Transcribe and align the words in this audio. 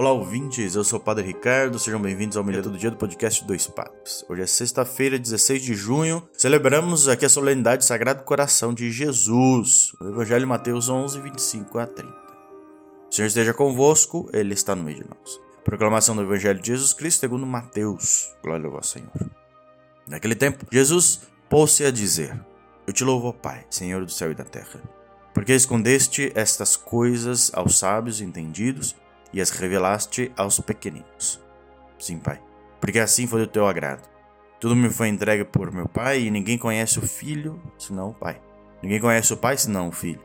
Olá, 0.00 0.12
ouvintes. 0.12 0.76
Eu 0.76 0.84
sou 0.84 1.00
o 1.00 1.02
Padre 1.02 1.26
Ricardo. 1.26 1.76
Sejam 1.76 2.00
bem-vindos 2.00 2.36
ao 2.36 2.44
Milha 2.44 2.62
do 2.62 2.70
Dia 2.78 2.88
do 2.88 2.96
podcast 2.96 3.44
Dois 3.44 3.66
Padres. 3.66 4.24
Hoje 4.28 4.42
é 4.42 4.46
sexta-feira, 4.46 5.18
16 5.18 5.60
de 5.60 5.74
junho. 5.74 6.22
Celebramos 6.34 7.08
aqui 7.08 7.26
a 7.26 7.28
solenidade 7.28 7.78
do 7.78 7.84
Sagrado 7.84 8.22
Coração 8.22 8.72
de 8.72 8.92
Jesus. 8.92 9.92
O 10.00 10.06
Evangelho 10.06 10.46
Mateus 10.46 10.88
11, 10.88 11.20
25 11.20 11.78
a 11.80 11.86
30. 11.88 12.12
O 12.12 13.12
Senhor 13.12 13.26
esteja 13.26 13.52
convosco, 13.52 14.30
Ele 14.32 14.54
está 14.54 14.76
no 14.76 14.84
meio 14.84 14.98
de 14.98 15.10
nós. 15.10 15.40
Proclamação 15.64 16.14
do 16.14 16.22
Evangelho 16.22 16.60
de 16.60 16.68
Jesus 16.68 16.92
Cristo 16.92 17.18
segundo 17.18 17.44
Mateus. 17.44 18.32
Glória 18.40 18.68
ao 18.68 18.82
Senhor. 18.84 19.10
Naquele 20.06 20.36
tempo, 20.36 20.64
Jesus 20.70 21.22
pôs-se 21.50 21.84
a 21.84 21.90
dizer: 21.90 22.40
Eu 22.86 22.92
te 22.92 23.02
louvo, 23.02 23.32
Pai, 23.32 23.66
Senhor 23.68 24.04
do 24.04 24.12
céu 24.12 24.30
e 24.30 24.34
da 24.36 24.44
terra, 24.44 24.80
porque 25.34 25.54
escondeste 25.54 26.30
estas 26.36 26.76
coisas 26.76 27.50
aos 27.52 27.76
sábios 27.76 28.20
e 28.20 28.24
entendidos 28.24 28.94
e 29.32 29.40
as 29.40 29.50
revelaste 29.50 30.32
aos 30.36 30.60
pequeninos. 30.60 31.40
Sim, 31.98 32.18
Pai, 32.18 32.40
porque 32.80 32.98
assim 32.98 33.26
foi 33.26 33.40
do 33.40 33.46
teu 33.46 33.66
agrado. 33.66 34.08
Tudo 34.60 34.74
me 34.74 34.90
foi 34.90 35.08
entregue 35.08 35.44
por 35.44 35.72
meu 35.72 35.88
Pai, 35.88 36.22
e 36.22 36.30
ninguém 36.30 36.58
conhece 36.58 36.98
o 36.98 37.02
Filho 37.02 37.60
senão 37.78 38.10
o 38.10 38.14
Pai. 38.14 38.40
Ninguém 38.82 39.00
conhece 39.00 39.32
o 39.32 39.36
Pai 39.36 39.56
senão 39.56 39.88
o 39.88 39.92
Filho, 39.92 40.22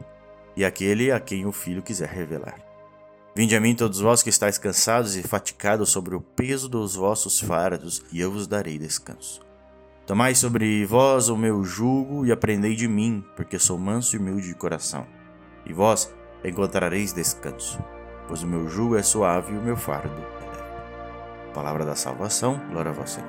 e 0.56 0.66
aquele 0.66 1.12
a 1.12 1.20
quem 1.20 1.46
o 1.46 1.52
Filho 1.52 1.84
quiser 1.84 2.10
revelar. 2.10 2.60
Vinde 3.36 3.56
a 3.56 3.60
mim 3.60 3.74
todos 3.74 4.00
vós 4.00 4.22
que 4.22 4.30
estáis 4.30 4.60
cansados 4.60 5.16
e 5.16 5.24
fatigados 5.24 5.90
sobre 5.90 6.16
o 6.16 6.22
peso 6.22 6.70
dos 6.70 6.96
vossos 6.96 7.40
fardos, 7.40 8.04
e 8.12 8.20
eu 8.20 8.32
vos 8.32 8.48
darei 8.48 8.78
descanso. 8.78 9.42
Tomai 10.06 10.36
sobre 10.36 10.86
vós 10.86 11.30
o 11.30 11.38
meu 11.38 11.64
jugo 11.64 12.26
e 12.26 12.32
aprendei 12.32 12.76
de 12.76 12.88
mim, 12.88 13.24
porque 13.36 13.58
sou 13.58 13.78
manso 13.78 14.16
e 14.16 14.20
humilde 14.20 14.48
de 14.48 14.56
coração, 14.56 15.08
e 15.66 15.74
vós 15.74 16.14
encontrareis 16.44 17.14
descanso 17.14 17.80
pois 18.28 18.44
o 18.44 18.48
meu 18.48 18.68
jugo 18.68 18.96
é 18.98 19.04
suave 19.04 19.54
e 19.54 19.58
o 19.58 19.62
meu 19.62 19.76
fardo 19.76 20.14
é 20.14 20.46
leve. 20.46 21.54
Palavra 21.54 21.86
da 21.86 21.96
salvação, 21.96 22.60
glória 22.70 22.92
a 22.92 22.94
você. 22.94 23.22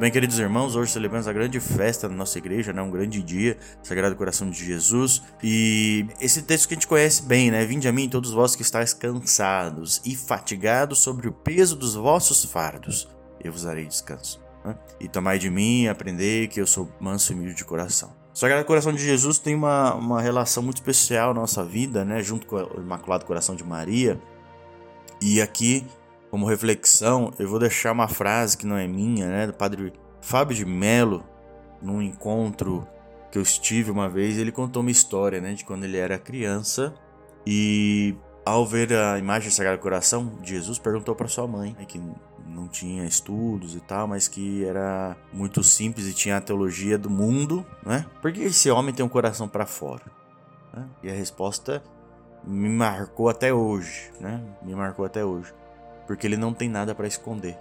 Bem, 0.00 0.10
queridos 0.10 0.38
irmãos, 0.38 0.76
hoje 0.76 0.92
celebramos 0.92 1.28
a 1.28 1.32
grande 1.32 1.60
festa 1.60 2.08
da 2.08 2.14
nossa 2.14 2.38
igreja, 2.38 2.72
né? 2.72 2.80
um 2.80 2.90
grande 2.90 3.22
dia, 3.22 3.58
Sagrado 3.82 4.16
Coração 4.16 4.48
de 4.48 4.64
Jesus. 4.64 5.20
E 5.42 6.06
esse 6.18 6.40
texto 6.40 6.66
que 6.66 6.72
a 6.72 6.76
gente 6.76 6.86
conhece 6.86 7.22
bem, 7.22 7.50
né? 7.50 7.66
Vinde 7.66 7.86
a 7.86 7.92
mim 7.92 8.08
todos 8.08 8.32
vós 8.32 8.56
que 8.56 8.62
estáis 8.62 8.94
cansados 8.94 10.00
e 10.02 10.16
fatigados 10.16 11.00
sobre 11.00 11.28
o 11.28 11.32
peso 11.32 11.76
dos 11.76 11.96
vossos 11.96 12.46
fardos, 12.46 13.10
eu 13.44 13.52
vos 13.52 13.64
darei 13.64 13.84
descanso. 13.84 14.40
Né? 14.64 14.74
E 14.98 15.06
tomai 15.06 15.38
de 15.38 15.50
mim 15.50 15.86
aprendei 15.86 16.48
que 16.48 16.58
eu 16.58 16.66
sou 16.66 16.90
manso 16.98 17.32
e 17.32 17.34
humilde 17.34 17.56
de 17.56 17.64
coração. 17.66 18.19
Sagrado 18.32 18.64
Coração 18.64 18.92
de 18.92 19.02
Jesus 19.02 19.38
tem 19.38 19.54
uma, 19.54 19.94
uma 19.94 20.20
relação 20.20 20.62
muito 20.62 20.76
especial 20.76 21.34
na 21.34 21.40
nossa 21.40 21.64
vida, 21.64 22.04
né? 22.04 22.22
Junto 22.22 22.46
com 22.46 22.56
o 22.56 22.80
Imaculado 22.80 23.24
Coração 23.24 23.54
de 23.54 23.64
Maria. 23.64 24.20
E 25.20 25.42
aqui, 25.42 25.84
como 26.30 26.46
reflexão, 26.46 27.32
eu 27.38 27.48
vou 27.48 27.58
deixar 27.58 27.92
uma 27.92 28.08
frase 28.08 28.56
que 28.56 28.66
não 28.66 28.76
é 28.76 28.86
minha, 28.86 29.26
né? 29.26 29.46
Do 29.46 29.52
Padre 29.52 29.92
Fábio 30.20 30.56
de 30.56 30.64
Mello, 30.64 31.24
num 31.82 32.00
encontro 32.00 32.86
que 33.30 33.38
eu 33.38 33.42
estive 33.42 33.90
uma 33.90 34.08
vez, 34.08 34.38
ele 34.38 34.52
contou 34.52 34.82
uma 34.82 34.90
história, 34.90 35.40
né? 35.40 35.54
De 35.54 35.64
quando 35.64 35.84
ele 35.84 35.96
era 35.96 36.18
criança 36.18 36.94
e 37.46 38.14
ao 38.44 38.66
ver 38.66 38.92
a 38.92 39.18
imagem 39.18 39.48
do 39.48 39.54
Sagrado 39.54 39.80
Coração, 39.80 40.38
Jesus 40.42 40.78
perguntou 40.78 41.14
para 41.14 41.28
sua 41.28 41.46
mãe, 41.46 41.74
né, 41.78 41.84
que 41.84 42.00
não 42.60 42.68
tinha 42.68 43.04
estudos 43.04 43.74
e 43.74 43.80
tal, 43.80 44.06
mas 44.06 44.28
que 44.28 44.64
era 44.64 45.16
muito 45.32 45.62
simples 45.62 46.06
e 46.06 46.14
tinha 46.14 46.36
a 46.36 46.40
teologia 46.40 46.98
do 46.98 47.08
mundo, 47.08 47.64
né? 47.84 48.06
Por 48.20 48.32
que 48.32 48.42
esse 48.42 48.70
homem 48.70 48.94
tem 48.94 49.04
um 49.04 49.08
coração 49.08 49.48
para 49.48 49.66
fora? 49.66 50.04
Né? 50.72 50.86
E 51.02 51.10
a 51.10 51.14
resposta 51.14 51.82
me 52.44 52.68
marcou 52.68 53.28
até 53.28 53.52
hoje, 53.52 54.10
né? 54.20 54.42
Me 54.62 54.74
marcou 54.74 55.04
até 55.04 55.24
hoje, 55.24 55.52
porque 56.06 56.26
ele 56.26 56.36
não 56.36 56.52
tem 56.52 56.68
nada 56.68 56.94
para 56.94 57.06
esconder. 57.06 57.58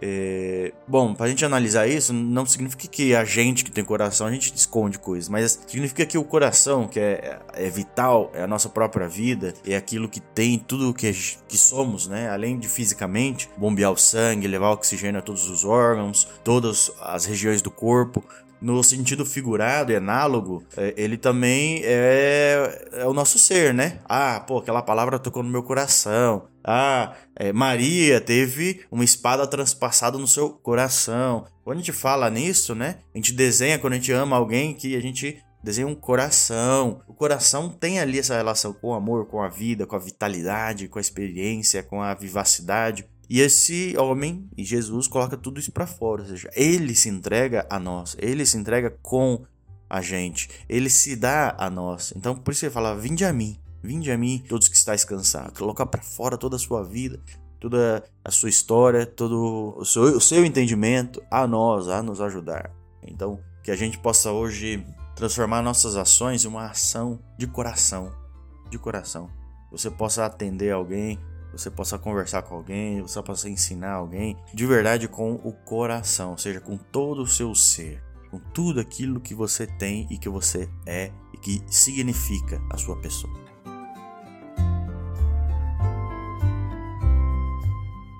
É, 0.00 0.72
bom, 0.86 1.14
para 1.14 1.26
a 1.26 1.28
gente 1.28 1.44
analisar 1.44 1.86
isso, 1.86 2.12
não 2.12 2.44
significa 2.44 2.86
que 2.88 3.14
a 3.14 3.24
gente 3.24 3.64
que 3.64 3.70
tem 3.70 3.84
coração 3.84 4.26
a 4.26 4.32
gente 4.32 4.52
esconde 4.54 4.98
coisas, 4.98 5.28
mas 5.28 5.60
significa 5.66 6.04
que 6.04 6.18
o 6.18 6.24
coração, 6.24 6.86
que 6.88 6.98
é, 6.98 7.38
é 7.54 7.70
vital, 7.70 8.30
é 8.34 8.42
a 8.42 8.46
nossa 8.46 8.68
própria 8.68 9.08
vida, 9.08 9.54
é 9.66 9.76
aquilo 9.76 10.08
que 10.08 10.20
tem 10.20 10.58
tudo 10.58 10.92
que, 10.92 11.10
que 11.48 11.56
somos, 11.56 12.08
né? 12.08 12.28
Além 12.30 12.58
de 12.58 12.68
fisicamente, 12.68 13.48
bombear 13.56 13.92
o 13.92 13.96
sangue, 13.96 14.46
levar 14.46 14.70
oxigênio 14.70 15.18
a 15.18 15.22
todos 15.22 15.48
os 15.48 15.64
órgãos, 15.64 16.28
todas 16.42 16.90
as 17.00 17.24
regiões 17.24 17.62
do 17.62 17.70
corpo, 17.70 18.24
no 18.64 18.82
sentido 18.82 19.26
figurado 19.26 19.92
e 19.92 19.96
análogo, 19.96 20.64
é, 20.74 20.94
ele 20.96 21.18
também 21.18 21.82
é, 21.84 22.88
é, 22.92 23.06
o 23.06 23.12
nosso 23.12 23.38
ser, 23.38 23.74
né? 23.74 24.00
Ah, 24.06 24.40
pô, 24.40 24.56
aquela 24.56 24.80
palavra 24.80 25.18
tocou 25.18 25.42
no 25.42 25.50
meu 25.50 25.62
coração. 25.62 26.46
Ah, 26.64 27.12
é, 27.36 27.52
Maria 27.52 28.22
teve 28.22 28.80
uma 28.90 29.04
espada 29.04 29.46
transpassada 29.46 30.16
no 30.16 30.26
seu 30.26 30.48
coração. 30.48 31.44
Quando 31.62 31.76
a 31.76 31.80
gente 31.80 31.92
fala 31.92 32.30
nisso, 32.30 32.74
né? 32.74 32.96
A 33.14 33.18
gente 33.18 33.34
desenha 33.34 33.78
quando 33.78 33.92
a 33.92 33.96
gente 33.96 34.12
ama 34.12 34.36
alguém 34.36 34.72
que 34.72 34.96
a 34.96 35.00
gente 35.00 35.44
desenha 35.62 35.86
um 35.86 35.94
coração. 35.94 37.02
O 37.06 37.12
coração 37.12 37.68
tem 37.68 38.00
ali 38.00 38.18
essa 38.18 38.34
relação 38.34 38.72
com 38.72 38.88
o 38.88 38.94
amor, 38.94 39.26
com 39.26 39.42
a 39.42 39.48
vida, 39.48 39.86
com 39.86 39.94
a 39.94 39.98
vitalidade, 39.98 40.88
com 40.88 40.98
a 40.98 41.02
experiência, 41.02 41.82
com 41.82 42.00
a 42.00 42.14
vivacidade. 42.14 43.06
E 43.28 43.40
esse 43.40 43.96
homem, 43.96 44.48
e 44.56 44.64
Jesus, 44.64 45.08
coloca 45.08 45.36
tudo 45.36 45.58
isso 45.58 45.72
para 45.72 45.86
fora, 45.86 46.22
ou 46.22 46.28
seja, 46.28 46.50
ele 46.54 46.94
se 46.94 47.08
entrega 47.08 47.66
a 47.70 47.78
nós, 47.78 48.16
ele 48.18 48.44
se 48.44 48.56
entrega 48.56 48.90
com 49.02 49.44
a 49.88 50.00
gente, 50.00 50.48
ele 50.68 50.90
se 50.90 51.16
dá 51.16 51.54
a 51.58 51.70
nós. 51.70 52.12
Então, 52.16 52.34
por 52.34 52.52
isso 52.52 52.64
ele 52.64 52.72
fala: 52.72 52.96
Vinde 52.96 53.24
a 53.24 53.32
mim, 53.32 53.58
vinde 53.82 54.10
a 54.10 54.18
mim, 54.18 54.42
todos 54.48 54.68
que 54.68 54.76
estáis 54.76 55.04
cansados. 55.04 55.58
Colocar 55.58 55.86
para 55.86 56.02
fora 56.02 56.36
toda 56.36 56.56
a 56.56 56.58
sua 56.58 56.82
vida, 56.82 57.20
toda 57.60 58.04
a 58.24 58.30
sua 58.30 58.48
história, 58.48 59.06
todo 59.06 59.74
o 59.76 59.84
seu, 59.84 60.02
o 60.02 60.20
seu 60.20 60.44
entendimento 60.44 61.22
a 61.30 61.46
nós, 61.46 61.88
a 61.88 62.02
nos 62.02 62.20
ajudar. 62.20 62.70
Então, 63.02 63.40
que 63.62 63.70
a 63.70 63.76
gente 63.76 63.98
possa 63.98 64.30
hoje 64.30 64.84
transformar 65.14 65.62
nossas 65.62 65.96
ações 65.96 66.44
em 66.44 66.48
uma 66.48 66.66
ação 66.66 67.18
de 67.38 67.46
coração, 67.46 68.12
de 68.68 68.78
coração. 68.78 69.30
Você 69.70 69.90
possa 69.90 70.26
atender 70.26 70.72
alguém 70.72 71.18
você 71.60 71.70
possa 71.70 71.98
conversar 71.98 72.42
com 72.42 72.54
alguém, 72.54 73.00
você 73.02 73.22
possa 73.22 73.48
ensinar 73.48 73.92
alguém 73.92 74.36
de 74.52 74.66
verdade 74.66 75.08
com 75.08 75.34
o 75.34 75.52
coração, 75.52 76.32
ou 76.32 76.38
seja, 76.38 76.60
com 76.60 76.76
todo 76.76 77.22
o 77.22 77.26
seu 77.26 77.54
ser, 77.54 78.02
com 78.30 78.38
tudo 78.38 78.80
aquilo 78.80 79.20
que 79.20 79.34
você 79.34 79.66
tem 79.66 80.06
e 80.10 80.18
que 80.18 80.28
você 80.28 80.68
é 80.86 81.10
e 81.32 81.38
que 81.38 81.62
significa 81.68 82.60
a 82.70 82.76
sua 82.76 83.00
pessoa. 83.00 83.44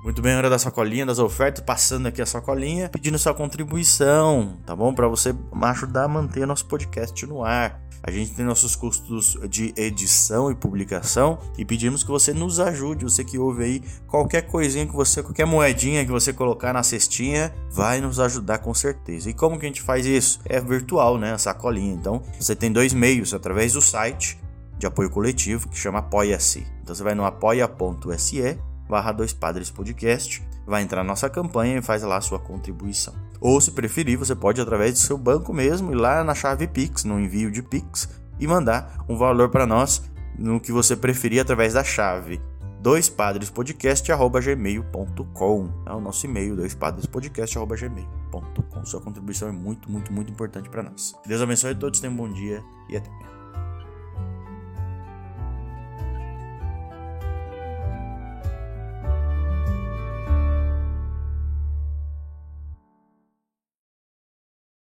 Muito 0.05 0.21
bem, 0.21 0.37
hora 0.37 0.50
da 0.50 0.59
sacolinha, 0.59 1.06
das 1.06 1.19
ofertas, 1.19 1.65
passando 1.65 2.06
aqui 2.06 2.21
a 2.21 2.27
sacolinha, 2.27 2.91
pedindo 2.91 3.19
sua 3.19 3.33
contribuição, 3.33 4.59
tá 4.67 4.77
bom? 4.77 4.93
Para 4.93 5.09
você 5.09 5.34
ajudar 5.62 6.05
a 6.05 6.09
manter 6.09 6.47
nosso 6.47 6.67
podcast 6.67 7.27
no 7.27 7.43
ar. 7.43 7.81
A 8.07 8.11
gente 8.11 8.33
tem 8.33 8.45
nossos 8.45 8.77
custos 8.77 9.39
de 9.49 9.73
edição 9.79 10.51
e 10.51 10.55
publicação 10.55 11.39
e 11.57 11.65
pedimos 11.65 12.03
que 12.03 12.11
você 12.11 12.35
nos 12.35 12.61
ajude, 12.61 13.03
você 13.03 13.25
que 13.25 13.39
ouve 13.39 13.65
aí, 13.65 13.83
qualquer 14.07 14.43
coisinha 14.43 14.87
que 14.87 14.93
você, 14.93 15.23
qualquer 15.23 15.47
moedinha 15.47 16.05
que 16.05 16.11
você 16.11 16.31
colocar 16.31 16.75
na 16.75 16.83
cestinha, 16.83 17.51
vai 17.71 18.03
nos 18.03 18.21
ajudar 18.21 18.59
com 18.59 18.75
certeza. 18.75 19.31
E 19.31 19.33
como 19.33 19.59
que 19.59 19.65
a 19.65 19.69
gente 19.69 19.81
faz 19.81 20.05
isso? 20.05 20.39
É 20.45 20.61
virtual, 20.61 21.17
né? 21.17 21.33
A 21.33 21.39
sacolinha. 21.39 21.95
Então, 21.95 22.23
você 22.39 22.55
tem 22.55 22.71
dois 22.71 22.93
meios, 22.93 23.33
através 23.33 23.73
do 23.73 23.81
site 23.81 24.39
de 24.79 24.87
apoio 24.87 25.09
coletivo 25.09 25.67
que 25.71 25.79
chama 25.79 26.01
Apoia-se. 26.01 26.67
Então 26.83 26.95
você 26.95 27.03
vai 27.03 27.15
no 27.15 27.25
apoia.se 27.25 28.59
barra 28.87 29.12
dois 29.12 29.33
padres 29.33 29.71
podcast, 29.71 30.43
vai 30.66 30.82
entrar 30.82 31.02
na 31.02 31.08
nossa 31.08 31.28
campanha 31.28 31.78
e 31.78 31.82
faz 31.82 32.02
lá 32.02 32.16
a 32.16 32.20
sua 32.20 32.38
contribuição. 32.38 33.14
Ou 33.40 33.61
se 33.61 33.72
preferir, 33.72 34.19
você 34.19 34.34
pode 34.34 34.61
através 34.61 34.94
do 34.94 34.99
seu 34.99 35.16
banco 35.19 35.52
mesmo 35.52 35.93
ir 35.93 35.96
lá 35.96 36.25
na 36.25 36.34
chave 36.34 36.66
Pix, 36.66 37.05
no 37.05 37.20
envio 37.20 37.50
de 37.50 37.62
Pix 37.62 38.08
e 38.38 38.46
mandar 38.46 39.05
um 39.08 39.16
valor 39.16 39.49
para 39.50 39.66
nós 39.66 40.02
no 40.38 40.61
que 40.61 40.70
você 40.72 40.96
preferir 40.96 41.40
através 41.40 41.75
da 41.75 41.84
chave 41.84 42.40
doispadrespodcast@gmail.com. 42.81 45.69
É 45.87 45.93
o 45.93 46.00
nosso 46.00 46.26
e-mail 46.26 46.56
doispadrespodcast@gmail.com. 46.56 48.84
Sua 48.84 49.00
contribuição 49.00 49.49
é 49.49 49.52
muito, 49.52 49.88
muito, 49.90 50.12
muito 50.12 50.31
importante 50.31 50.69
para 50.69 50.82
nós. 50.82 51.14
Deus 51.26 51.40
abençoe 51.40 51.70
a 51.70 51.75
todos, 51.75 52.00
tenham 52.00 52.12
um 52.12 52.16
bom 52.16 52.31
dia 52.31 52.62
e 52.90 52.96
até. 52.96 53.34